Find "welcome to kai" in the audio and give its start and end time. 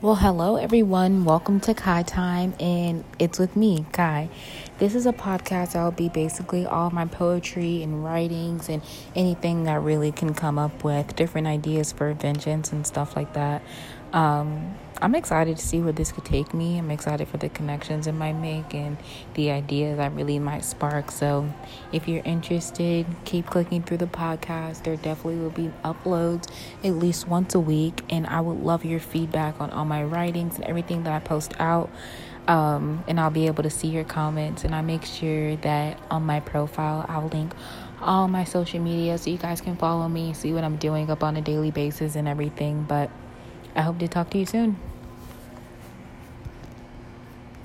1.24-2.04